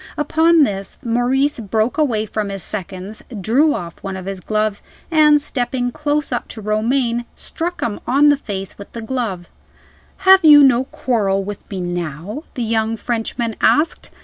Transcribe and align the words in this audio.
Upon 0.17 0.63
this, 0.63 0.97
Maurice 1.05 1.59
broke 1.59 1.95
away 1.99 2.25
from 2.25 2.49
his 2.49 2.63
seconds; 2.63 3.21
drew 3.39 3.75
off 3.75 4.01
one 4.01 4.17
of 4.17 4.25
his 4.25 4.39
gloves; 4.39 4.81
and 5.11 5.39
stepping 5.39 5.91
close 5.91 6.31
up 6.31 6.47
to 6.47 6.59
Romayne, 6.61 7.25
struck 7.35 7.81
him 7.81 7.99
on 8.07 8.29
the 8.29 8.37
face 8.37 8.79
with 8.79 8.93
the 8.93 9.03
glove. 9.03 9.47
"Have 10.25 10.43
you 10.43 10.63
no 10.63 10.85
quarrel 10.85 11.43
with 11.43 11.69
me 11.69 11.81
now?" 11.81 12.45
the 12.55 12.63
young 12.63 12.97
Frenchman 12.97 13.55
asked. 13.61 14.09